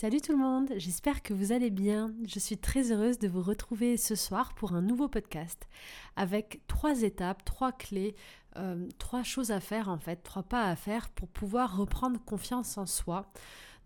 [0.00, 2.14] Salut tout le monde, j'espère que vous allez bien.
[2.26, 5.68] Je suis très heureuse de vous retrouver ce soir pour un nouveau podcast
[6.16, 8.14] avec trois étapes, trois clés,
[8.56, 12.78] euh, trois choses à faire en fait, trois pas à faire pour pouvoir reprendre confiance
[12.78, 13.30] en soi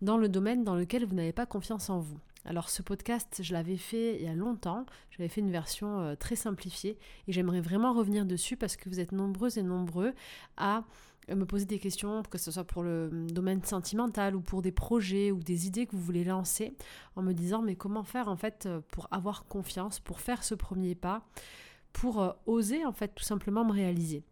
[0.01, 2.21] dans le domaine dans lequel vous n'avez pas confiance en vous.
[2.45, 6.15] Alors ce podcast, je l'avais fait il y a longtemps, j'avais fait une version euh,
[6.15, 6.97] très simplifiée
[7.27, 10.13] et j'aimerais vraiment revenir dessus parce que vous êtes nombreux et nombreux
[10.55, 10.85] à
[11.33, 15.31] me poser des questions, que ce soit pour le domaine sentimental ou pour des projets
[15.31, 16.75] ou des idées que vous voulez lancer,
[17.15, 20.53] en me disant mais comment faire en fait euh, pour avoir confiance, pour faire ce
[20.53, 21.23] premier pas,
[21.93, 24.23] pour euh, oser en fait tout simplement me réaliser.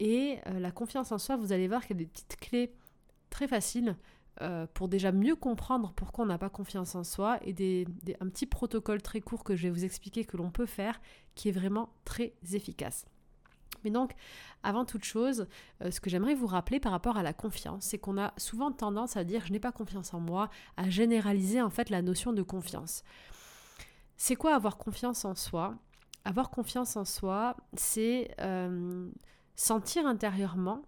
[0.00, 2.72] Et euh, la confiance en soi, vous allez voir qu'il y a des petites clés
[3.30, 3.96] très faciles
[4.72, 7.86] pour déjà mieux comprendre pourquoi on n'a pas confiance en soi et
[8.20, 11.00] un petit protocole très court que je vais vous expliquer que l'on peut faire
[11.34, 13.04] qui est vraiment très efficace.
[13.84, 14.12] Mais donc,
[14.62, 15.46] avant toute chose,
[15.82, 18.72] euh, ce que j'aimerais vous rappeler par rapport à la confiance, c'est qu'on a souvent
[18.72, 22.32] tendance à dire je n'ai pas confiance en moi, à généraliser en fait la notion
[22.32, 23.02] de confiance.
[24.16, 25.76] C'est quoi avoir confiance en soi?
[26.24, 29.08] Avoir confiance en soi, c'est euh,
[29.54, 30.82] sentir intérieurement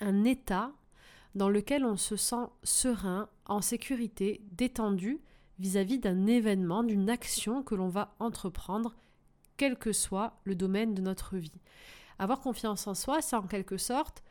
[0.00, 0.72] un état
[1.34, 5.20] dans lequel on se sent serein, en sécurité, détendu
[5.58, 8.94] vis-à-vis d'un événement, d'une action que l'on va entreprendre,
[9.56, 11.60] quel que soit le domaine de notre vie.
[12.22, 14.22] Avoir confiance en soi, c'est en quelque sorte,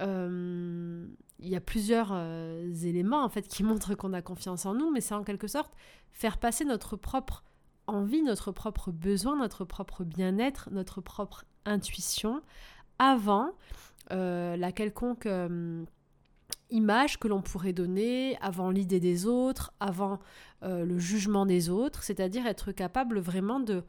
[0.00, 1.06] euh,
[1.38, 4.90] il y a plusieurs euh, éléments en fait qui montrent qu'on a confiance en nous,
[4.90, 5.72] mais c'est en quelque sorte
[6.10, 7.44] faire passer notre propre
[7.86, 12.42] envie, notre propre besoin, notre propre bien-être, notre propre intuition
[12.98, 13.52] avant
[14.10, 15.28] euh, la quelconque
[16.70, 20.18] image que l'on pourrait donner, avant l'idée des autres, avant
[20.62, 23.84] le jugement des autres, c'est-à-dire être capable vraiment de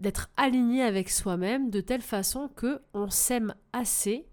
[0.00, 4.26] d'être aligné avec soi-même de telle façon que on s'aime assez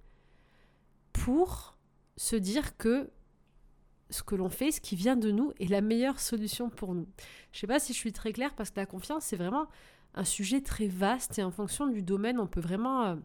[1.14, 1.78] pour
[2.18, 3.10] se dire que
[4.10, 7.08] ce que l'on fait, ce qui vient de nous, est la meilleure solution pour nous.
[7.52, 9.68] Je ne sais pas si je suis très claire parce que la confiance, c'est vraiment
[10.14, 13.16] un sujet très vaste et en fonction du domaine, on peut vraiment euh,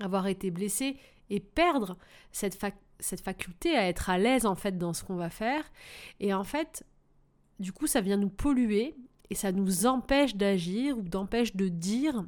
[0.00, 0.96] avoir été blessé
[1.30, 1.96] et perdre
[2.30, 2.58] cette,
[3.00, 5.64] cette faculté à être à l'aise en fait dans ce qu'on va faire.
[6.20, 6.84] Et en fait,
[7.58, 8.94] du coup, ça vient nous polluer
[9.32, 12.22] et ça nous empêche d'agir ou d'empêche de dire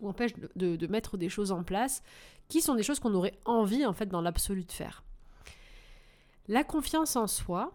[0.00, 2.02] ou empêche de, mettre des choses en place
[2.48, 5.04] qui sont des choses qu'on aurait envie en fait dans l'absolu de faire.
[6.48, 7.72] La confiance en soi,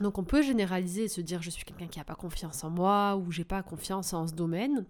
[0.00, 2.68] donc on peut généraliser et se dire je suis quelqu'un qui n'a pas confiance en
[2.68, 4.84] moi ou j'ai pas confiance en ce domaine.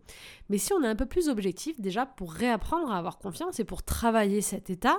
[0.49, 3.65] Mais si on est un peu plus objectif déjà pour réapprendre à avoir confiance et
[3.65, 4.99] pour travailler cet état,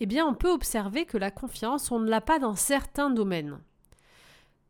[0.00, 3.60] eh bien on peut observer que la confiance, on ne l'a pas dans certains domaines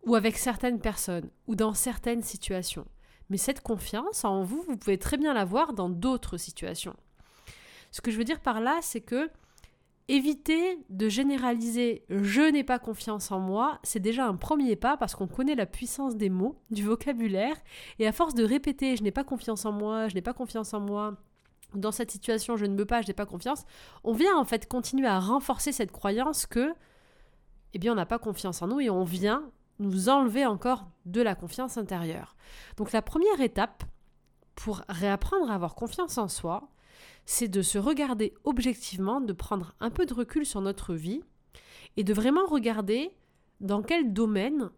[0.07, 2.87] ou avec certaines personnes, ou dans certaines situations.
[3.31, 6.95] Mais cette confiance en vous, vous pouvez très bien l'avoir dans d'autres situations.
[7.91, 9.31] Ce que je veux dire par là, c'est que
[10.09, 15.15] éviter de généraliser je n'ai pas confiance en moi, c'est déjà un premier pas parce
[15.15, 17.57] qu'on connaît la puissance des mots, du vocabulaire,
[17.99, 20.75] et à force de répéter je n'ai pas confiance en moi, je n'ai pas confiance
[20.75, 21.17] en moi,
[21.75, 23.65] dans cette situation je ne veux pas, je n'ai pas confiance,
[24.03, 26.75] on vient en fait continuer à renforcer cette croyance que
[27.73, 31.21] eh bien on n'a pas confiance en nous et on vient nous enlever encore de
[31.21, 32.37] la confiance intérieure.
[32.77, 33.85] Donc la première étape
[34.55, 36.69] pour réapprendre à avoir confiance en soi,
[37.27, 41.23] c'est de se regarder objectivement, de prendre un peu de recul sur notre vie
[41.97, 43.11] et de vraiment regarder
[43.61, 44.71] dans quel domaine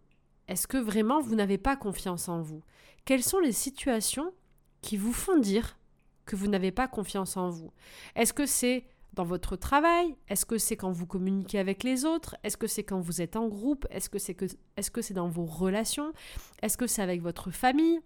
[0.48, 2.62] est-ce que vraiment vous n'avez pas confiance en vous.
[3.04, 4.32] Quelles sont les situations
[4.80, 5.76] qui vous font dire
[6.24, 7.72] que vous n'avez pas confiance en vous?
[8.14, 8.86] Est-ce que c'est
[9.16, 10.14] dans votre travail?
[10.28, 12.36] Est-ce que c'est quand vous communiquez avec les autres?
[12.44, 13.86] Est-ce que c'est quand vous êtes en groupe?
[13.90, 14.44] Est-ce que c'est que
[14.76, 16.12] est-ce que c'est dans vos relations?
[16.62, 18.00] Est-ce que c'est avec votre famille?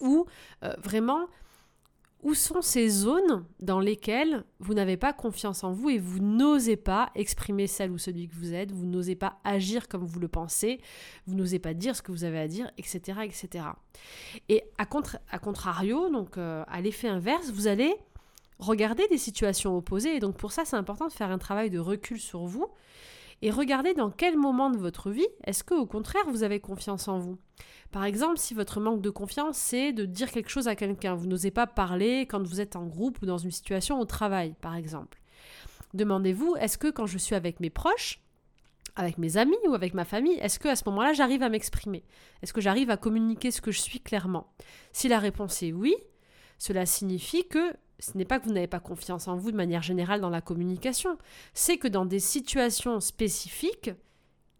[0.00, 0.26] Ou
[0.64, 1.28] euh, vraiment
[2.22, 6.76] où sont ces zones dans lesquelles vous n'avez pas confiance en vous et vous n'osez
[6.76, 10.28] pas exprimer celle ou celui que vous êtes, vous n'osez pas agir comme vous le
[10.28, 10.80] pensez,
[11.26, 13.18] vous n'osez pas dire ce que vous avez à dire, etc.
[13.24, 13.64] etc.
[14.48, 14.86] Et à,
[15.30, 17.92] à contrario, donc euh, à l'effet inverse, vous allez
[18.62, 20.16] regarder des situations opposées.
[20.16, 22.66] Et donc pour ça, c'est important de faire un travail de recul sur vous
[23.42, 27.08] et regarder dans quel moment de votre vie est-ce que au contraire vous avez confiance
[27.08, 27.38] en vous.
[27.90, 31.26] Par exemple, si votre manque de confiance c'est de dire quelque chose à quelqu'un, vous
[31.26, 34.76] n'osez pas parler quand vous êtes en groupe ou dans une situation au travail, par
[34.76, 35.20] exemple.
[35.92, 38.20] Demandez-vous, est-ce que quand je suis avec mes proches,
[38.96, 42.04] avec mes amis ou avec ma famille, est-ce que à ce moment-là j'arrive à m'exprimer?
[42.42, 44.52] Est-ce que j'arrive à communiquer ce que je suis clairement?
[44.92, 45.94] Si la réponse est oui,
[46.58, 47.72] cela signifie que
[48.02, 50.40] ce n'est pas que vous n'avez pas confiance en vous de manière générale dans la
[50.40, 51.16] communication,
[51.54, 53.90] c'est que dans des situations spécifiques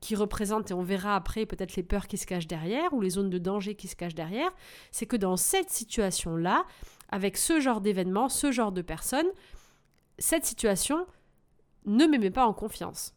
[0.01, 3.11] qui représentent, et on verra après peut-être les peurs qui se cachent derrière ou les
[3.11, 4.51] zones de danger qui se cachent derrière,
[4.93, 6.65] c'est que dans cette situation-là,
[7.09, 9.29] avec ce genre d'événement, ce genre de personnes,
[10.19, 11.05] cette situation
[11.85, 13.13] ne me met pas en confiance.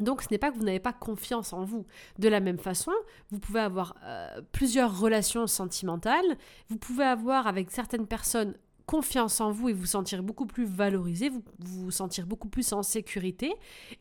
[0.00, 1.86] Donc ce n'est pas que vous n'avez pas confiance en vous.
[2.18, 2.92] De la même façon,
[3.30, 6.36] vous pouvez avoir euh, plusieurs relations sentimentales,
[6.68, 8.54] vous pouvez avoir avec certaines personnes
[8.86, 12.82] confiance en vous et vous sentir beaucoup plus valorisé, vous vous sentir beaucoup plus en
[12.82, 13.52] sécurité,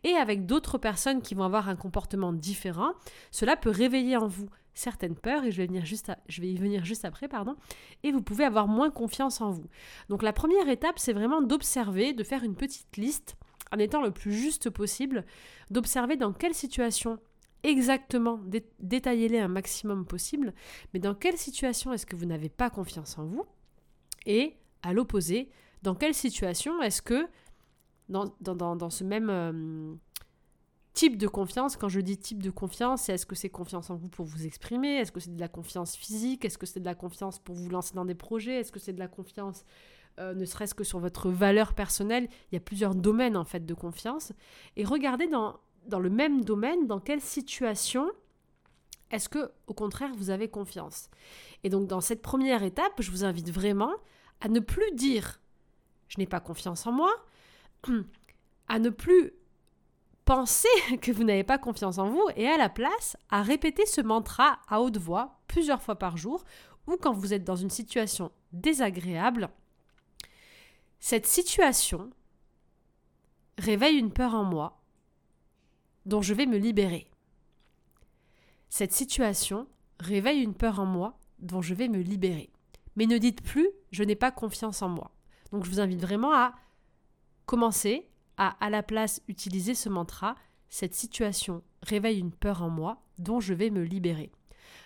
[0.03, 2.91] et avec d'autres personnes qui vont avoir un comportement différent,
[3.31, 6.57] cela peut réveiller en vous certaines peurs, et je vais, venir juste je vais y
[6.57, 7.55] venir juste après, pardon,
[8.03, 9.65] et vous pouvez avoir moins confiance en vous.
[10.09, 13.35] Donc la première étape, c'est vraiment d'observer, de faire une petite liste
[13.71, 15.25] en étant le plus juste possible,
[15.71, 17.19] d'observer dans quelle situation
[17.63, 18.39] exactement,
[18.79, 20.53] détaillez-les un maximum possible,
[20.93, 23.43] mais dans quelle situation est-ce que vous n'avez pas confiance en vous
[24.27, 24.55] Et
[24.85, 25.49] à l'opposé,
[25.81, 27.27] dans quelle situation est-ce que,
[28.07, 29.95] dans, dans, ce même euh,
[30.93, 34.09] type de confiance, quand je dis type de confiance, est-ce que c'est confiance en vous
[34.09, 34.97] pour vous exprimer?
[34.97, 36.45] Est-ce que c'est de la confiance physique?
[36.45, 38.59] Est-ce que c'est de la confiance pour vous lancer dans des projets?
[38.59, 39.65] Est-ce que c'est de la confiance
[40.17, 43.65] euh, ne serait-ce que sur votre valeur personnelle, il y a plusieurs domaines en fait
[43.65, 44.31] de confiance.
[44.77, 48.09] Et regardez dans, dans le même domaine, dans quelle situation
[49.11, 51.09] est-ce que, au contraire, vous avez confiance?
[51.63, 53.91] Et donc, dans cette première étape, je vous invite vraiment
[54.41, 55.39] à ne plus dire
[56.07, 57.11] je n'ai pas confiance en moi,
[58.67, 59.31] à ne plus
[60.23, 60.67] penser
[61.01, 64.59] que vous n'avez pas confiance en vous et à la place à répéter ce mantra
[64.67, 66.43] à haute voix plusieurs fois par jour
[66.87, 69.49] ou quand vous êtes dans une situation désagréable
[71.07, 72.09] cette situation
[73.59, 74.81] réveille une peur en moi
[76.07, 77.11] dont je vais me libérer.
[78.69, 79.67] Cette situation
[79.99, 82.49] réveille une peur en moi dont je vais me libérer.
[82.95, 85.11] Mais ne dites plus je n'ai pas confiance en moi.
[85.51, 86.55] Donc je vous invite vraiment à
[87.45, 90.35] commencer à à la place utiliser ce mantra
[90.69, 94.31] cette situation réveille une peur en moi dont je vais me libérer.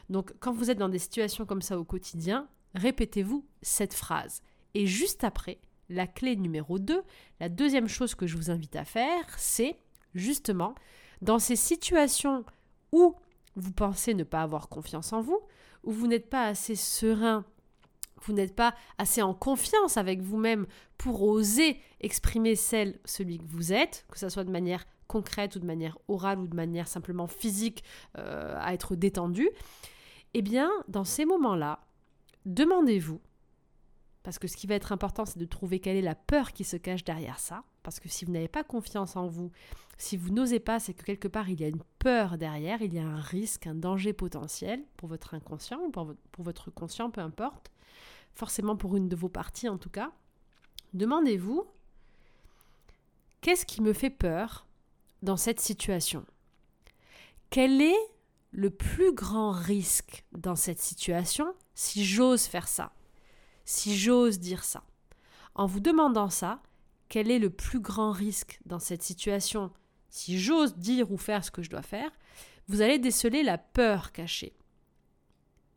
[0.09, 4.43] Donc quand vous êtes dans des situations comme ça au quotidien, répétez-vous cette phrase.
[4.75, 5.59] Et juste après,
[5.89, 7.01] la clé numéro 2,
[7.39, 9.79] la deuxième chose que je vous invite à faire, c'est
[10.13, 10.75] justement
[11.21, 12.45] dans ces situations
[12.91, 13.15] où
[13.55, 15.39] vous pensez ne pas avoir confiance en vous,
[15.83, 17.45] où vous n'êtes pas assez serein,
[18.25, 20.65] vous n'êtes pas assez en confiance avec vous-même
[20.97, 25.59] pour oser exprimer celle, celui que vous êtes, que ce soit de manière concrète ou
[25.59, 27.83] de manière orale ou de manière simplement physique
[28.17, 29.49] euh, à être détendu,
[30.33, 31.79] eh bien, dans ces moments-là,
[32.45, 33.19] demandez-vous
[34.23, 36.63] parce que ce qui va être important, c'est de trouver quelle est la peur qui
[36.63, 37.63] se cache derrière ça.
[37.83, 39.51] Parce que si vous n'avez pas confiance en vous,
[39.97, 42.93] si vous n'osez pas, c'est que quelque part, il y a une peur derrière, il
[42.93, 47.21] y a un risque, un danger potentiel pour votre inconscient ou pour votre, conscient, peu
[47.21, 47.71] importe.
[48.39, 50.13] Forcément pour une de vos parties en tout cas.
[50.93, 51.67] Demandez-vous,
[53.41, 54.65] qu'est-ce qui me fait peur
[55.21, 56.25] dans cette situation?
[57.49, 57.99] Quel est
[58.51, 62.93] le plus grand risque dans cette situation si j'ose faire ça?
[63.65, 64.85] Si j'ose dire ça?
[65.53, 66.61] En vous demandant ça,
[67.09, 69.69] quel est le plus grand risque dans cette situation
[70.09, 72.09] Si j'ose dire ou faire ce que je dois faire,
[72.69, 74.55] vous allez déceler la peur cachée.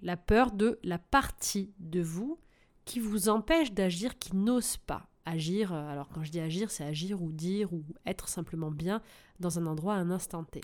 [0.01, 2.39] La peur de la partie de vous
[2.85, 5.73] qui vous empêche d'agir, qui n'ose pas agir.
[5.73, 9.01] Euh, alors quand je dis agir, c'est agir ou dire ou être simplement bien
[9.41, 10.61] dans un endroit à un instant T.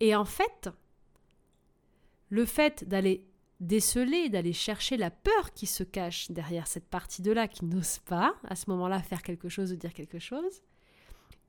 [0.00, 0.70] Et en fait,
[2.30, 3.26] le fait d'aller
[3.60, 7.98] déceler, d'aller chercher la peur qui se cache derrière cette partie de là qui n'ose
[7.98, 10.62] pas à ce moment-là faire quelque chose ou dire quelque chose,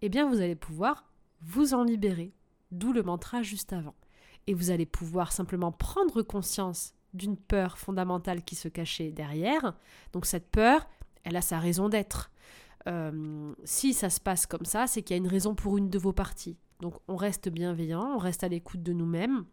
[0.01, 1.09] eh bien vous allez pouvoir
[1.41, 2.33] vous en libérer,
[2.71, 3.95] d'où le mantra juste avant.
[4.47, 9.74] Et vous allez pouvoir simplement prendre conscience d'une peur fondamentale qui se cachait derrière.
[10.13, 10.88] Donc cette peur,
[11.24, 12.32] elle a sa raison d'être.
[12.88, 15.89] Euh, si ça se passe comme ça, c'est qu'il y a une raison pour une
[15.89, 16.58] de vos parties.
[16.80, 19.46] Donc on reste bienveillant, on reste à l'écoute de nous-mêmes,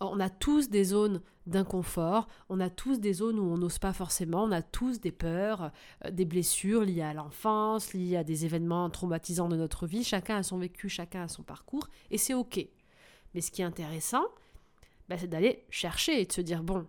[0.00, 3.92] on a tous des zones d'inconfort, on a tous des zones où on n'ose pas
[3.92, 5.72] forcément, on a tous des peurs,
[6.04, 10.04] euh, des blessures liées à l'enfance, liées à des événements traumatisants de notre vie.
[10.04, 12.66] Chacun a son vécu, chacun a son parcours, et c'est ok.
[13.34, 14.24] Mais ce qui est intéressant,
[15.12, 16.86] bah, c'est d'aller chercher et de se dire, bon,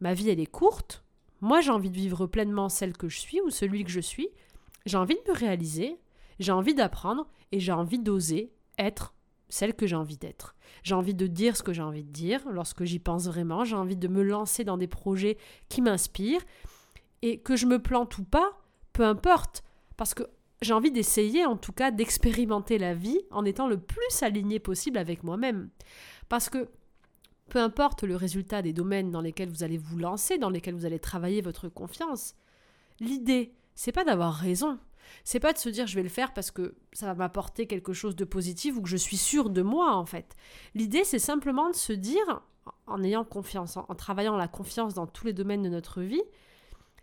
[0.00, 1.04] ma vie elle est courte,
[1.42, 4.30] moi j'ai envie de vivre pleinement celle que je suis ou celui que je suis,
[4.86, 5.98] j'ai envie de me réaliser,
[6.38, 9.12] j'ai envie d'apprendre et j'ai envie d'oser être
[9.50, 10.56] celle que j'ai envie d'être.
[10.82, 13.64] J'ai envie de dire ce que j'ai envie de dire lorsque j'y pense vraiment.
[13.64, 15.36] J'ai envie de me lancer dans des projets
[15.68, 16.44] qui m'inspirent.
[17.22, 18.58] Et que je me plante ou pas,
[18.92, 19.64] peu importe.
[19.96, 20.22] Parce que
[20.60, 24.98] j'ai envie d'essayer, en tout cas, d'expérimenter la vie en étant le plus aligné possible
[24.98, 25.70] avec moi-même.
[26.28, 26.68] Parce que
[27.48, 30.84] peu importe le résultat des domaines dans lesquels vous allez vous lancer, dans lesquels vous
[30.84, 32.34] allez travailler votre confiance,
[33.00, 34.78] l'idée, c'est pas d'avoir raison,
[35.24, 37.92] c'est pas de se dire je vais le faire parce que ça va m'apporter quelque
[37.92, 40.36] chose de positif ou que je suis sûre de moi en fait.
[40.74, 42.42] L'idée c'est simplement de se dire,
[42.86, 46.22] en ayant confiance, en, travaillant la confiance dans tous les domaines de notre vie,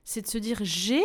[0.04, 1.04] c'est de se dire j'ai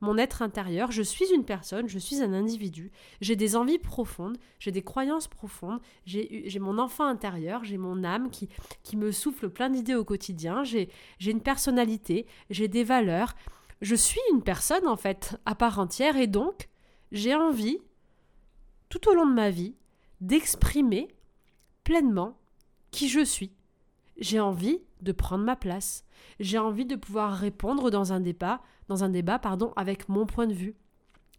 [0.00, 4.38] mon être intérieur, je suis une personne, je suis un individu, j'ai des envies profondes,
[4.58, 8.48] j'ai des croyances profondes, j'ai mon enfant intérieur, j'ai mon âme qui,
[8.82, 10.88] qui me souffle plein d'idées au quotidien, j'ai
[11.20, 13.34] une personnalité, j'ai des valeurs,
[13.80, 16.68] je suis une personne en fait à part entière et donc
[17.12, 17.78] j'ai envie,
[18.88, 19.74] tout au long de ma vie,
[20.20, 21.08] d'exprimer
[21.84, 22.36] pleinement
[22.90, 23.52] qui je suis.
[24.18, 26.04] J'ai envie de prendre ma place.
[26.40, 30.46] J'ai envie de pouvoir répondre dans un débat, dans un débat pardon, avec mon point
[30.46, 30.74] de vue.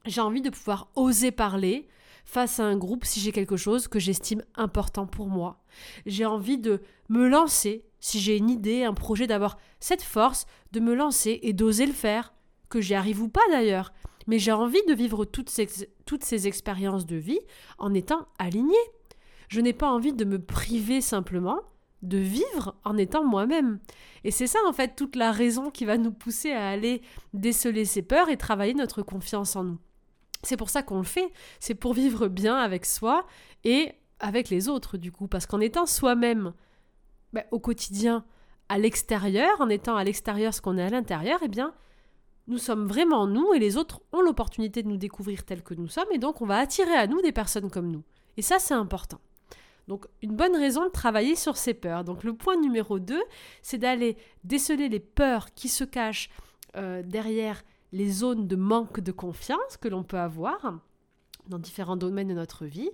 [0.06, 1.88] J'ai envie de pouvoir oser parler
[2.26, 5.64] face à un groupe si j'ai quelque chose que j'estime important pour moi.
[6.06, 10.80] J'ai envie de me lancer si j'ai une idée, un projet, d'avoir cette force de
[10.80, 12.34] me lancer et d'oser le faire,
[12.70, 13.94] que j'y arrive ou pas d'ailleurs.
[14.28, 15.68] Mais j'ai envie de vivre toutes ces,
[16.06, 17.40] toutes ces expériences de vie
[17.78, 18.76] en étant alignée.
[19.48, 21.60] Je n'ai pas envie de me priver simplement
[22.02, 23.80] de vivre en étant moi-même.
[24.24, 27.02] Et c'est ça en fait toute la raison qui va nous pousser à aller
[27.34, 29.78] déceler ses peurs et travailler notre confiance en nous.
[30.44, 33.26] C'est pour ça qu'on le fait, c'est pour vivre bien avec soi
[33.66, 36.54] et avec les autres du coup, parce qu'en étant soi-même
[37.34, 38.26] ben, au quotidien,
[38.70, 41.74] à l'extérieur, en étant à l'extérieur ce qu'on est à l'intérieur, eh bien,
[42.48, 45.88] nous sommes vraiment nous et les autres ont l'opportunité de nous découvrir tels que nous
[45.88, 48.04] sommes et donc on va attirer à nous des personnes comme nous.
[48.38, 49.20] Et ça, c'est important.
[49.90, 52.04] Donc une bonne raison de travailler sur ces peurs.
[52.04, 53.20] Donc le point numéro 2,
[53.64, 56.30] c'est d'aller déceler les peurs qui se cachent
[56.78, 60.80] euh, derrière les zones de manque de confiance que l'on peut avoir
[61.48, 62.92] dans différents domaines de notre vie.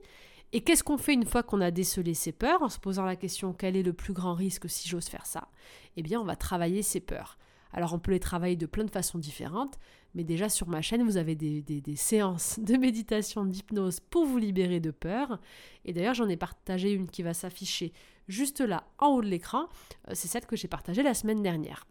[0.53, 3.17] Et qu'est-ce qu'on fait une fois qu'on a décelé ces peurs en se posant la
[3.17, 5.49] question quel est le plus grand risque si j'ose faire ça?
[5.97, 7.37] Eh bien, on va travailler ces peurs.
[7.73, 9.77] Alors on peut les travailler de plein de façons différentes,
[10.15, 14.79] mais déjà sur ma chaîne, vous avez des, séances de méditation, d'hypnose pour vous libérer
[14.79, 15.39] de peur.
[15.83, 17.93] Et d'ailleurs, j'en ai partagé une qui va s'afficher
[18.27, 19.67] juste là, en haut de l'écran.
[20.07, 21.85] Euh, c'est celle que j'ai partagée la semaine dernière.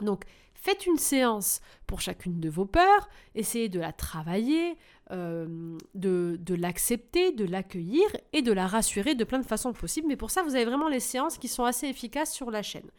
[0.00, 4.76] Donc, faites une séance pour chacune de vos peurs, essayez de la travailler,
[5.12, 10.08] euh, de, de l'accepter, de l'accueillir et de la rassurer de plein de façons possibles.
[10.08, 12.90] Mais pour ça, vous avez vraiment les séances qui sont assez efficaces sur la chaîne.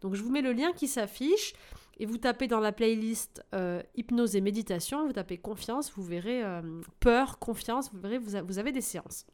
[0.00, 1.52] Donc je vous mets le lien qui s'affiche
[1.98, 6.42] et vous tapez dans la playlist euh, hypnose et méditation, vous tapez confiance, vous verrez
[6.42, 9.26] euh, peur, confiance, vous verrez, vous, avez des séances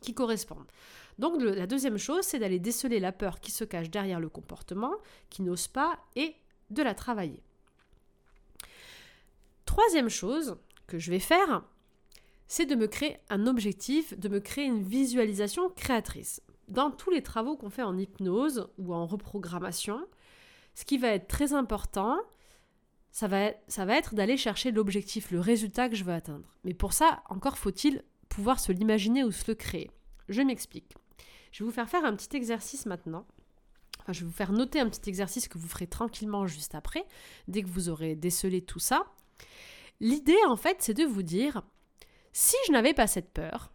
[0.00, 0.66] qui correspondent.
[1.18, 4.92] Donc la deuxième chose, c'est d'aller déceler la peur qui se cache derrière le comportement,
[5.28, 6.36] qui n'ose pas, et
[6.70, 7.42] de la travailler.
[9.64, 11.64] Troisième chose que je vais faire,
[12.46, 17.22] c'est de me créer un objectif, de me créer une visualisation créatrice dans tous les
[17.22, 20.06] travaux qu'on fait en hypnose ou en reprogrammation,
[20.74, 22.18] ce qui va être très important,
[23.10, 26.54] ça va, ça va être d'aller chercher l'objectif, le résultat que je veux atteindre.
[26.64, 29.90] Mais pour ça, encore faut-il pouvoir se l'imaginer ou se le créer.
[30.28, 30.94] Je m'explique.
[31.50, 33.26] Je vais vous faire faire un petit exercice maintenant.
[34.00, 37.04] Enfin, je vais vous faire noter un petit exercice que vous ferez tranquillement juste après,
[37.48, 39.06] dès que vous aurez décelé tout ça.
[40.00, 41.62] L'idée, en fait, c'est de vous dire,
[42.32, 43.72] si je n'avais pas cette peur,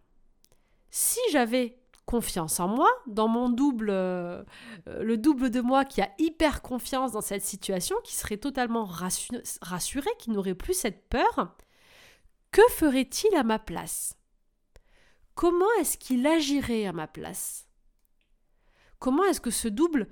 [0.90, 1.78] si j'avais
[2.14, 4.44] confiance en moi, dans mon double, euh,
[4.86, 10.10] le double de moi qui a hyper confiance dans cette situation, qui serait totalement rassuré,
[10.20, 11.56] qui n'aurait plus cette peur,
[12.52, 14.16] que ferait-il à ma place?
[15.34, 17.68] Comment est-ce qu'il agirait à ma place?
[19.00, 20.08] Comment est-ce que ce double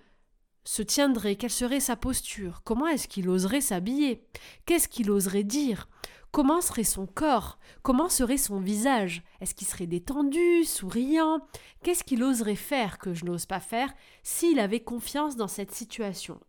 [0.63, 2.61] se tiendrait Quelle serait sa posture?
[2.63, 4.23] Comment est-ce qu'il oserait s'habiller?
[4.65, 5.87] Qu'est-ce qu'il oserait dire?
[6.31, 7.59] Comment serait son corps?
[7.81, 9.21] Comment serait son visage?
[9.41, 11.39] Est-ce qu'il serait détendu, souriant?
[11.83, 16.39] Qu'est-ce qu'il oserait faire que je n'ose pas faire s'il avait confiance dans cette situation?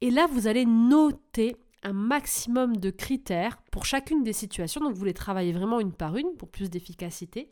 [0.00, 5.04] Et là, vous allez noter un maximum de critères pour chacune des situations, donc vous
[5.04, 7.50] les travaillez vraiment une par une pour plus d'efficacité.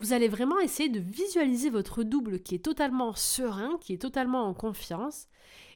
[0.00, 4.44] Vous allez vraiment essayer de visualiser votre double qui est totalement serein, qui est totalement
[4.44, 5.26] en confiance,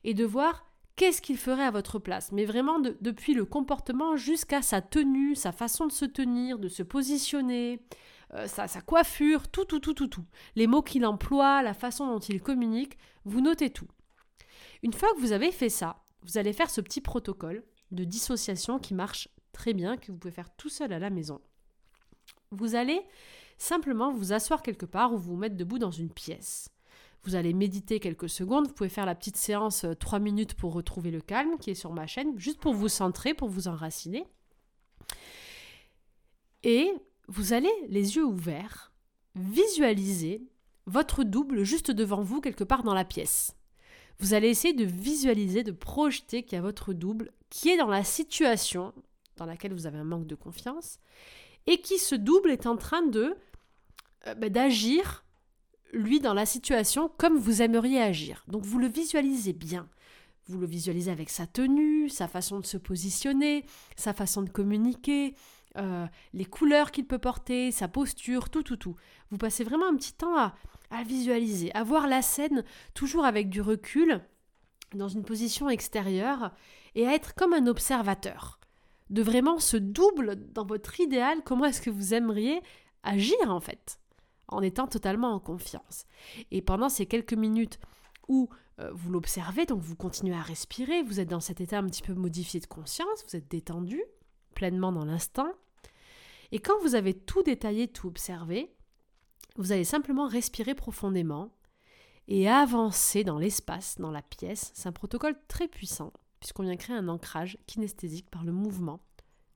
[0.05, 0.65] et de voir
[0.95, 5.51] qu'est-ce qu'il ferait à votre place Mais vraiment depuis le comportement jusqu'à sa tenue, sa
[5.51, 7.83] façon de se tenir, de se positionner,
[8.35, 10.25] euh, sa, sa, coiffure, tout, tout, tout, tout, tout.
[10.55, 13.89] Les mots qu'il emploie, la façon dont il communique, vous notez tout.
[14.83, 18.79] Une fois que vous avez fait ça, vous allez faire ce petit protocole de dissociation
[18.79, 21.41] qui marche très bien, que vous pouvez faire tout seul à la maison.
[22.53, 23.03] Vous allez
[23.59, 26.69] simplement vous asseoir quelque part ou vous mettre debout dans une pièce.
[27.25, 28.67] Vous allez méditer quelques secondes.
[28.67, 31.75] Vous pouvez faire la petite séance 3 euh, minutes pour retrouver le calme qui est
[31.75, 34.25] sur ma chaîne, juste pour vous centrer, pour vous enraciner.
[36.65, 36.93] Et
[37.29, 38.93] vous allez, les yeux ouverts,
[39.35, 40.43] visualiser
[40.87, 43.55] votre double juste devant vous, quelque part dans la pièce.
[44.19, 47.89] Vous allez essayer de visualiser, de projeter qu'il y a votre double qui est dans
[47.89, 48.93] la situation
[49.37, 50.99] dans laquelle vous avez un manque de confiance
[51.67, 53.37] et qui ce double est en train de
[54.27, 55.25] euh, bah, d'agir
[55.93, 58.45] lui dans la situation comme vous aimeriez agir.
[58.49, 59.89] Donc vous le visualisez bien.
[60.49, 63.65] Vous le visualisez avec sa tenue, sa façon de se positionner,
[63.97, 65.35] sa façon de communiquer,
[65.79, 68.97] euh, les couleurs qu'il peut porter, sa posture, tout, tout, tout.
[69.31, 70.55] Vous passez vraiment un petit temps à,
[70.91, 72.65] à visualiser, à voir la scène
[72.95, 74.21] toujours avec du recul,
[74.95, 76.51] dans une position extérieure,
[76.95, 78.59] et à être comme un observateur.
[79.13, 82.61] De vraiment se double dans votre idéal, comment est-ce que vous aimeriez
[83.03, 84.01] agir en fait,
[84.49, 86.07] en étant totalement en confiance.
[86.51, 87.79] Et pendant ces quelques minutes
[88.29, 88.49] où
[88.81, 92.03] euh, vous l'observez, donc vous continuez à respirer, vous êtes dans cet état un petit
[92.03, 94.03] peu modifié de conscience, vous êtes détendu,
[94.55, 95.53] pleinement dans l'instant.
[96.51, 98.75] Et quand vous avez tout détaillé, tout observé,
[99.57, 101.51] vous allez simplement respirer profondément
[102.29, 104.71] et avancer dans l'espace, dans la pièce.
[104.75, 106.13] C'est un protocole très puissant,
[106.43, 108.99] puisqu'on vient créer un ancrage kinesthésique par le mouvement.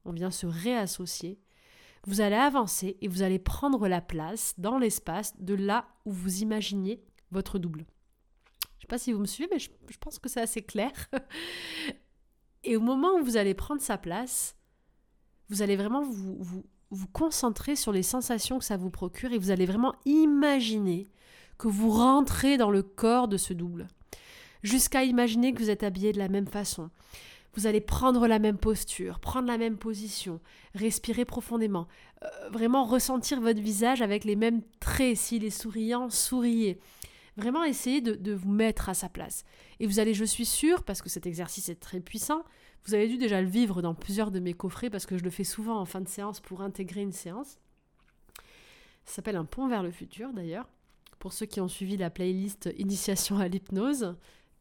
[0.04, 1.40] On vient se réassocier.
[2.06, 6.42] Vous allez avancer et vous allez prendre la place dans l'espace de là où vous
[6.42, 7.02] imaginiez
[7.32, 7.80] votre double.
[7.80, 10.92] Je ne sais pas si vous me suivez, mais je, pense que c'est assez clair.
[12.62, 14.54] et au moment où vous allez prendre sa place,
[15.48, 16.62] vous allez vraiment vous,
[17.12, 21.10] concentrer sur les sensations que ça vous procure et vous allez vraiment imaginer
[21.58, 23.88] que vous rentrez dans le corps de ce double.
[24.62, 26.90] Jusqu'à imaginer que vous êtes habillé de la même façon.
[27.54, 30.40] Vous allez prendre la même posture, prendre la même position,
[30.74, 31.88] respirer profondément,
[32.22, 35.16] euh, vraiment ressentir votre visage avec les mêmes traits.
[35.16, 36.78] S'il est souriant, souriez.
[37.36, 39.44] Vraiment essayer de, de vous mettre à sa place.
[39.80, 42.42] Et vous allez, je suis sûre, parce que cet exercice est très puissant,
[42.86, 45.30] vous avez dû déjà le vivre dans plusieurs de mes coffrets parce que je le
[45.30, 47.58] fais souvent en fin de séance pour intégrer une séance.
[49.04, 50.68] Ça s'appelle Un pont vers le futur d'ailleurs.
[51.18, 54.14] Pour ceux qui ont suivi la playlist Initiation à l'hypnose,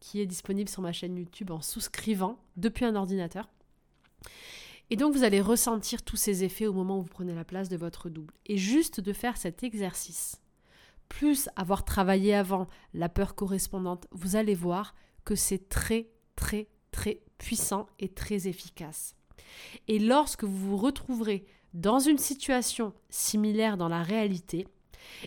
[0.05, 3.49] qui est disponible sur ma chaîne YouTube en souscrivant depuis un ordinateur.
[4.91, 7.69] Et donc vous allez ressentir tous ces effets au moment où vous prenez la place
[7.69, 8.35] de votre double.
[8.45, 10.43] Et juste de faire cet exercice,
[11.09, 14.93] plus avoir travaillé avant la peur correspondante, vous allez voir
[15.23, 19.15] que c'est très très très puissant et très efficace.
[19.87, 24.67] Et lorsque vous vous retrouverez dans une situation similaire dans la réalité,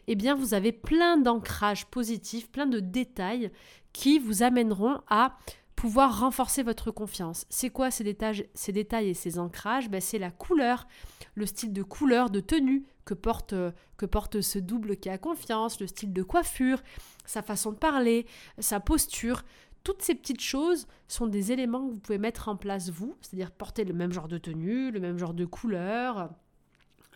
[0.07, 3.51] eh bien vous avez plein d'ancrages positifs, plein de détails
[3.93, 5.37] qui vous amèneront à
[5.77, 7.47] pouvoir renforcer votre confiance.
[7.51, 9.89] C'est quoi ces détails, ces détails et ces ancrages?
[9.89, 10.89] Ben, C'est la couleur,
[11.35, 13.55] le style de couleur, de tenue que porte,
[13.97, 16.83] que porte ce double qui a confiance, le style de coiffure,
[17.27, 18.27] sa façon de parler,
[18.59, 19.45] sa posture,
[19.85, 23.51] toutes ces petites choses sont des éléments que vous pouvez mettre en place vous, c'est-à-dire
[23.51, 26.31] porter le même genre de tenue, le même genre de couleur,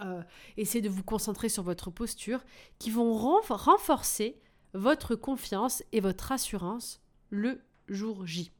[0.01, 0.23] euh,
[0.57, 2.45] essayer de vous concentrer sur votre posture,
[2.79, 4.41] qui vont renforcer
[4.75, 7.01] votre confiance et votre assurance
[7.31, 8.51] le jour J.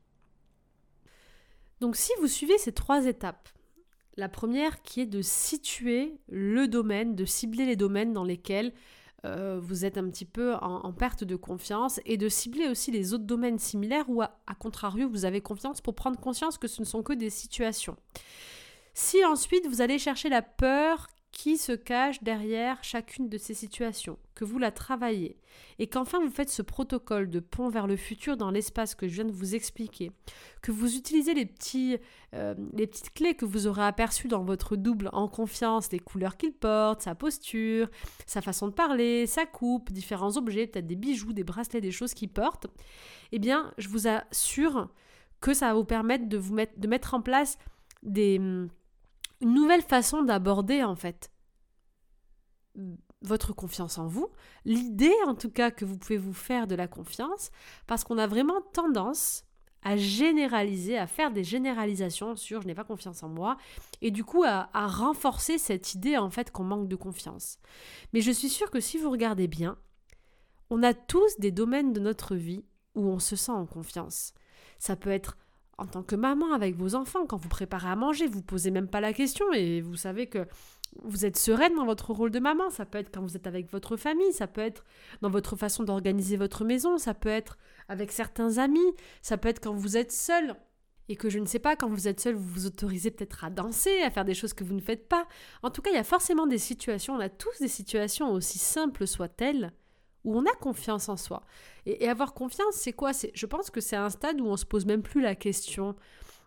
[1.81, 3.49] Donc si vous suivez ces trois étapes,
[4.17, 8.73] la première qui est de situer le domaine, de cibler les domaines dans lesquels
[9.25, 13.15] euh, vous êtes un petit peu en, perte de confiance et de cibler aussi les
[13.15, 16.87] autres domaines similaires où, à, contrario, vous avez confiance pour prendre conscience que ce ne
[16.87, 17.97] sont que des situations.
[18.95, 24.19] Si ensuite vous allez chercher la peur qui se cache derrière chacune de ces situations,
[24.35, 25.39] que vous la travaillez,
[25.79, 29.15] et qu'enfin vous faites ce protocole de pont vers le futur dans l'espace que je
[29.15, 30.13] viens de vous expliquer,
[30.61, 31.33] que vous utilisez
[32.35, 36.37] euh, les petites clés que vous aurez aperçues dans votre double en confiance, les couleurs
[36.37, 37.89] qu'il porte, sa posture,
[38.27, 42.13] sa façon de parler, sa coupe, différents objets, peut-être des bijoux, des bracelets, des choses
[42.13, 42.67] qu'il porte,
[43.33, 44.91] eh bien, je vous assure
[45.41, 47.59] que ça va vous permettre de, vous de mettre en place
[48.03, 48.39] des
[49.43, 51.31] une nouvelle façon d'aborder en fait
[53.21, 54.29] votre confiance en vous,
[54.65, 57.51] l'idée en tout cas que vous pouvez vous faire de la confiance,
[57.87, 59.45] parce qu'on a vraiment tendance
[59.83, 63.57] à généraliser, à faire des généralisations sur je n'ai pas confiance en moi,
[64.01, 67.59] et du coup à, à renforcer cette idée en fait qu'on manque de confiance.
[68.13, 69.77] Mais je suis sûre que si vous regardez bien,
[70.71, 74.35] on a tous des domaines de notre vie où on se sent en confiance.
[74.79, 75.37] Ça peut être
[75.83, 78.87] en tant que maman avec vos enfants, quand vous préparez à manger, vous posez même
[78.87, 80.47] pas la question et vous savez que
[81.03, 82.71] vous êtes sereine dans votre rôle de maman.
[82.71, 84.85] Ça peut être quand vous êtes avec votre famille, ça peut être
[85.23, 88.93] dans votre façon d'organiser votre maison, ça peut être avec certains amis,
[89.23, 90.55] ça peut être quand vous êtes seul.
[91.09, 93.51] Et que je ne sais pas, quand vous êtes seul, vous vous autorisez peut-être à
[93.51, 95.27] danser, à faire des choses que vous ne faites pas.
[95.65, 98.61] En tout cas, il y a forcément des situations, on a tous des situations aussi
[98.61, 99.73] simples soient-elles,
[100.25, 101.43] où on a confiance en soi.
[101.87, 103.13] Et, avoir confiance, c'est quoi?
[103.35, 105.97] Je pense que c'est un stade où on se pose même plus la question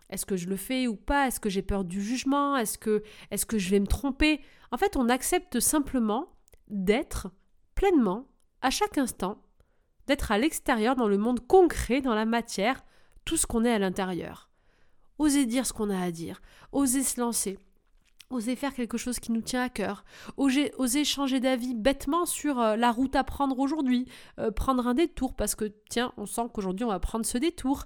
[0.08, 1.26] est-ce que je le fais ou pas?
[1.26, 2.56] Est-ce que j'ai peur du jugement?
[2.56, 4.40] Est-ce que, est-ce que je vais me tromper?
[4.70, 6.28] En fait, on accepte simplement
[6.68, 7.28] d'être
[7.74, 8.26] pleinement,
[8.62, 9.42] à chaque instant,
[10.06, 12.84] d'être à l'extérieur, dans le monde concret, dans la matière,
[13.24, 14.48] tout ce qu'on est à l'intérieur.
[15.18, 16.40] Oser dire ce qu'on a à dire,
[16.72, 17.58] oser se lancer,
[18.28, 20.04] Oser faire quelque chose qui nous tient à cœur.
[20.36, 24.06] Oser, changer d'avis bêtement sur euh, la route à prendre aujourd'hui.
[24.40, 27.84] Euh, prendre un détour parce que, tiens, on sent qu'aujourd'hui on va prendre ce détour.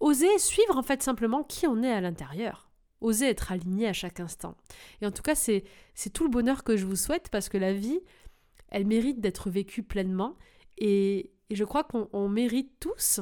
[0.00, 2.70] Oser suivre en fait simplement qui on est à l'intérieur.
[3.02, 4.56] Oser être aligné à chaque instant.
[5.02, 7.58] Et en tout cas, c'est, c'est tout le bonheur que je vous souhaite parce que
[7.58, 8.00] la vie,
[8.68, 10.36] elle mérite d'être vécue pleinement.
[10.78, 13.20] Et, et je crois qu'on mérite tous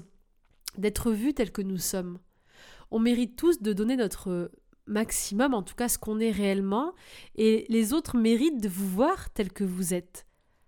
[0.79, 2.21] d'être vus tels que nous sommes.
[2.93, 4.53] On mérite tous de donner notre
[4.87, 6.93] maximum, en tout cas ce qu'on est réellement,
[7.37, 10.27] et les autres méritent de vous voir tel que vous êtes,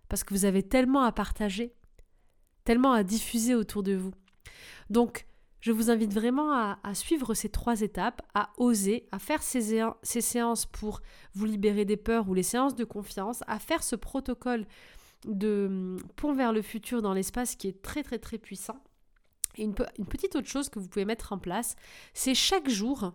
[0.09, 1.75] parce que vous avez tellement à partager,
[2.65, 4.15] tellement à diffuser autour de vous.
[4.91, 5.27] Donc,
[5.61, 10.21] je vous invite vraiment à, suivre ces trois étapes, à oser, à faire ces, ces,
[10.21, 11.01] séances pour
[11.35, 14.65] vous libérer des peurs ou les séances de confiance, à faire ce protocole
[15.25, 18.79] de hum, pont vers le futur dans l'espace qui est très très très puissant.
[19.57, 21.75] Et une petite autre chose que vous pouvez mettre en place,
[22.13, 23.15] c'est chaque jour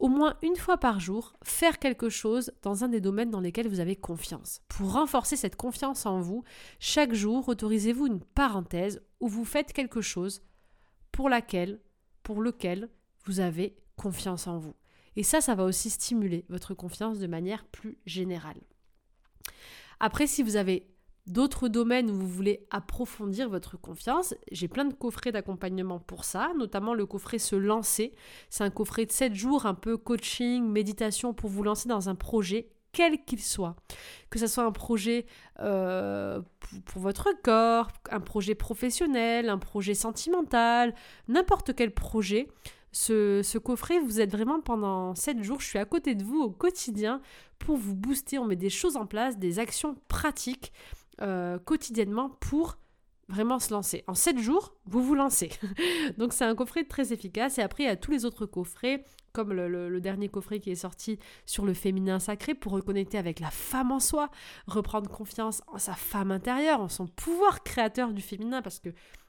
[0.00, 3.68] au moins une fois par jour, faire quelque chose dans un des domaines dans lesquels
[3.68, 4.60] vous avez confiance.
[4.68, 6.44] Pour renforcer cette confiance en vous,
[6.78, 10.42] chaque jour, autorisez-vous une parenthèse où vous faites quelque chose
[11.12, 11.80] pour laquelle,
[12.22, 12.88] pour lequel
[13.24, 14.74] vous avez confiance en vous.
[15.16, 18.60] Et ça, ça va aussi stimuler votre confiance de manière plus générale.
[20.00, 20.88] Après, si vous avez
[21.28, 26.50] d'autres domaines où vous voulez approfondir votre confiance, j'ai plein de coffrets d'accompagnement pour ça,
[26.56, 28.14] notamment le coffret Se lancer.
[28.50, 32.14] C'est un coffret de 7 jours, un peu coaching, méditation pour vous lancer dans un
[32.14, 33.76] projet quel qu'il soit.
[34.30, 35.26] Que ce soit un projet
[35.60, 36.40] euh,
[36.86, 40.94] pour, votre corps, un projet professionnel, un projet sentimental,
[41.28, 42.48] n'importe quel projet.
[42.90, 46.40] Ce, ce, coffret, vous êtes vraiment pendant 7 jours, je suis à côté de vous
[46.40, 47.20] au quotidien
[47.58, 48.38] pour vous booster.
[48.38, 50.72] On met des choses en place, des actions pratiques
[51.22, 52.78] euh, quotidiennement pour
[53.28, 54.04] vraiment se lancer.
[54.06, 55.50] En 7 jours, vous vous lancez.
[56.18, 57.58] Donc c'est un coffret très efficace.
[57.58, 60.76] Et après, il y a tous les autres coffrets, comme le, dernier coffret qui est
[60.76, 64.30] sorti sur le féminin sacré, pour reconnecter avec la femme en soi,
[64.66, 68.88] reprendre confiance en sa femme intérieure, en son pouvoir créateur du féminin, parce que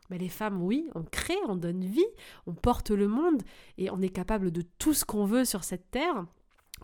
[0.10, 2.08] bah, les femmes, oui, on crée, on donne vie,
[2.48, 3.44] on porte le monde,
[3.78, 6.26] et on est capable de tout ce qu'on veut sur cette terre,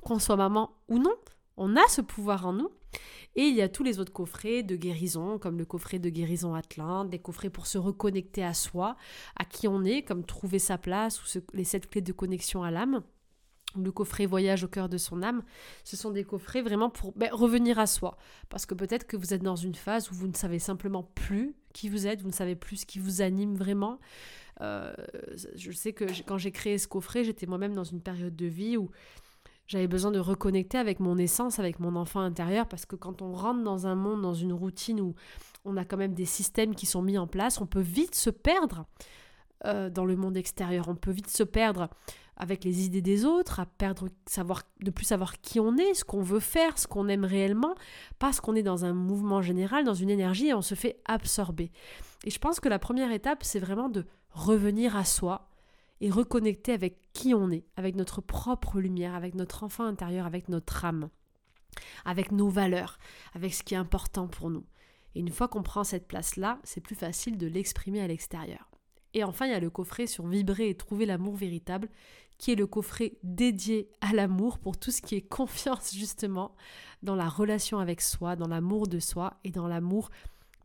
[0.03, 1.15] qu'on soit maman ou non.
[1.57, 2.69] On a ce pouvoir en nous.
[3.35, 6.53] Et il y a tous les autres coffrets de guérison, comme le coffret de guérison
[6.53, 8.95] Atlante, des coffrets pour se reconnecter à soi,
[9.37, 12.71] à qui on est, comme trouver sa place, ou les sept clés de connexion à
[12.71, 13.03] l'âme
[13.83, 15.43] le coffret Voyage au cœur de son âme,
[15.83, 18.17] ce sont des coffrets vraiment pour ben, revenir à soi.
[18.49, 21.55] Parce que peut-être que vous êtes dans une phase où vous ne savez simplement plus
[21.73, 23.99] qui vous êtes, vous ne savez plus ce qui vous anime vraiment.
[24.61, 24.93] Euh,
[25.55, 28.77] je sais que quand j'ai créé ce coffret, j'étais moi-même dans une période de vie
[28.77, 28.89] où
[29.67, 33.33] j'avais besoin de reconnecter avec mon essence, avec mon enfant intérieur, parce que quand on
[33.33, 35.15] rentre dans un monde, dans une routine où
[35.63, 38.29] on a quand même des systèmes qui sont mis en place, on peut vite se
[38.29, 38.85] perdre
[39.65, 40.87] euh, dans le monde extérieur.
[40.87, 41.89] On peut vite se perdre
[42.37, 46.03] avec les idées des autres, à perdre, savoir, de plus savoir qui on est, ce
[46.03, 47.75] qu'on veut faire, ce qu'on aime réellement,
[48.19, 51.71] parce qu'on est dans un mouvement général, dans une énergie et on se fait absorber.
[52.25, 55.47] Et je pense que la première étape, c'est vraiment de revenir à soi,
[56.01, 60.49] et reconnecter avec qui on est, avec notre propre lumière, avec notre enfant intérieur, avec
[60.49, 61.09] notre âme,
[62.03, 62.97] avec nos valeurs,
[63.33, 64.65] avec ce qui est important pour nous.
[65.15, 68.69] Et une fois qu'on prend cette place-là, c'est plus facile de l'exprimer à l'extérieur.
[69.13, 71.87] Et enfin, il y a le coffret sur vibrer et trouver l'amour véritable,
[72.37, 76.53] qui est le coffret dédié à l'amour pour tout ce qui est confiance justement
[77.01, 80.09] dans la relation avec soi, dans l'amour de soi et dans l'amour,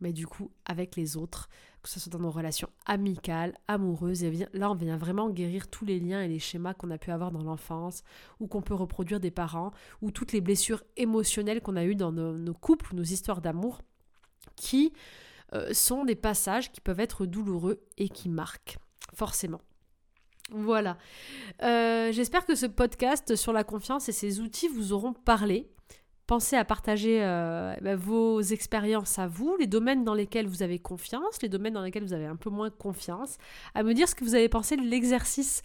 [0.01, 1.47] mais du coup avec les autres,
[1.81, 4.23] que ce soit dans nos relations amicales, amoureuses.
[4.23, 7.11] Et là, on vient vraiment guérir tous les liens et les schémas qu'on a pu
[7.11, 8.03] avoir dans l'enfance,
[8.39, 12.11] ou qu'on peut reproduire des parents, ou toutes les blessures émotionnelles qu'on a eues dans
[12.11, 13.81] nos, couples ou nos histoires d'amour,
[14.55, 14.93] qui
[15.53, 18.77] euh, sont des passages qui peuvent être douloureux et qui marquent,
[19.13, 19.61] forcément.
[20.51, 20.97] Voilà.
[21.63, 25.69] Euh, j'espère que ce podcast sur la confiance et ses outils vous auront parlé.
[26.31, 30.79] Pensez à partager euh, bah, vos expériences à vous, les domaines dans lesquels vous avez
[30.79, 33.37] confiance, les domaines dans lesquels vous avez un peu moins confiance,
[33.75, 35.61] à me dire ce que vous avez pensé de l'exercice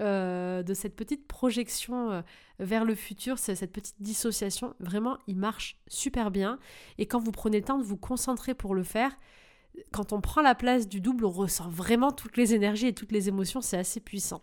[0.00, 2.22] euh, de cette petite projection euh,
[2.60, 4.72] vers le futur, cette petite dissociation.
[4.80, 6.58] Vraiment, il marche super bien.
[6.96, 9.14] Et quand vous prenez le temps de vous concentrer pour le faire,
[9.92, 13.12] quand on prend la place du double, on ressent vraiment toutes les énergies et toutes
[13.12, 13.60] les émotions.
[13.60, 14.40] C'est assez puissant.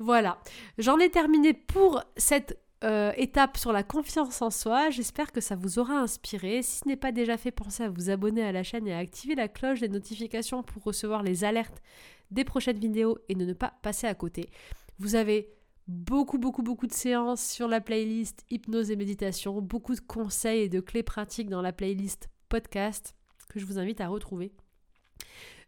[0.00, 0.40] Voilà,
[0.78, 4.90] j'en ai terminé pour cette euh, étape sur la confiance en soi.
[4.90, 6.62] J'espère que ça vous aura inspiré.
[6.62, 8.98] Si ce n'est pas déjà fait, pensez à vous abonner à la chaîne et à
[8.98, 11.82] activer la cloche des notifications pour recevoir les alertes
[12.30, 14.50] des prochaines vidéos et de ne pas passer à côté.
[14.98, 15.48] Vous avez
[15.88, 20.68] beaucoup, beaucoup, beaucoup de séances sur la playlist hypnose et méditation, beaucoup de conseils et
[20.68, 23.14] de clés pratiques dans la playlist podcast
[23.48, 24.52] que je vous invite à retrouver.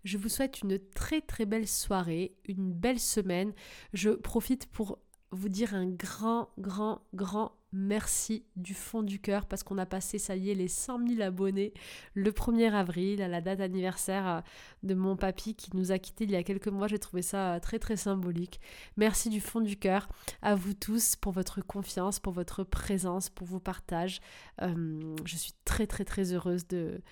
[0.05, 3.53] Je vous souhaite une très très belle soirée, une belle semaine.
[3.93, 4.99] Je profite pour
[5.33, 10.19] vous dire un grand, grand, grand merci du fond du cœur parce qu'on a passé,
[10.19, 11.75] ça y est, les 100 000 abonnés
[12.15, 14.41] le 1er avril, à la date anniversaire euh,
[14.83, 16.89] de mon papy qui nous a quittés il y a quelques mois.
[16.89, 18.61] J'ai trouvé ça euh, très, très symbolique.
[18.97, 20.09] Merci du fond du cœur
[20.43, 24.21] à vous tous pour votre confiance, pour votre présence, pour vos partages.
[24.63, 27.03] Euh, je suis très, très, très heureuse de,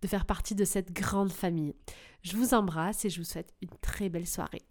[0.00, 1.74] de faire partie de cette grande famille.
[2.22, 4.62] Je vous embrasse et je vous souhaite une très belle soirée.